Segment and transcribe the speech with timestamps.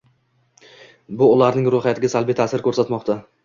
[1.21, 3.23] bu ularning ruhiyatiga salbiy ta’sir ko’rsatmoqda.